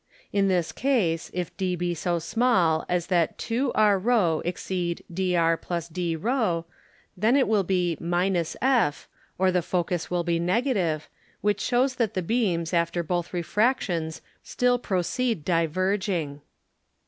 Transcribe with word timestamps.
In 0.33 0.47
this 0.47 0.71
Case, 0.71 1.29
if 1.31 1.55
d 1.57 1.75
be 1.75 1.93
so 1.93 2.17
small, 2.17 2.87
as 2.89 3.05
that 3.05 3.37
2rρ 3.37 4.41
exceed 4.43 5.03
dr 5.13 5.59
+ 5.89 5.91
dρ, 5.93 6.65
then 7.15 7.47
will 7.47 7.59
it 7.61 7.67
be 7.67 7.97
f, 8.63 9.07
or 9.37 9.51
the 9.51 9.61
Focus 9.61 10.09
will 10.09 10.23
be 10.23 10.39
Negative, 10.39 11.07
which 11.41 11.61
shews 11.61 11.93
that 11.97 12.15
the 12.15 12.23
Beams 12.23 12.73
after 12.73 13.03
both 13.03 13.31
Refractions 13.31 14.23
still 14.41 14.79
proceed 14.79 15.45
diverging. 15.45 16.41